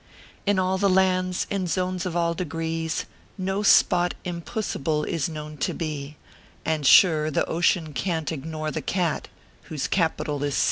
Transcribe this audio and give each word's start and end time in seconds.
In 0.47 0.57
all 0.57 0.79
the 0.79 0.89
lands, 0.89 1.45
in 1.51 1.67
zones 1.67 2.07
of 2.07 2.15
all 2.15 2.33
degrees, 2.33 3.05
No 3.37 3.61
spot 3.61 4.15
im 4.23 4.41
puss 4.41 4.75
able 4.75 5.03
is 5.03 5.29
known 5.29 5.57
to 5.57 5.75
be; 5.75 6.17
And 6.65 6.87
sure, 6.87 7.29
the 7.29 7.45
ocean 7.45 7.93
can 7.93 8.25
t 8.25 8.33
ignore 8.33 8.71
the 8.71 8.81
Cat, 8.81 9.27
Whose 9.65 9.85
capital 9.87 10.43
is 10.43 10.55
C. 10.55 10.59